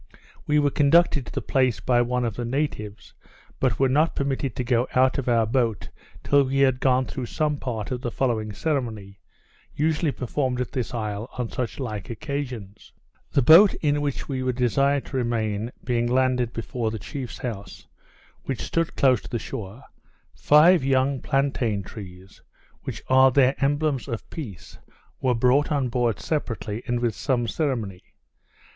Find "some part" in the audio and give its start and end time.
7.27-7.91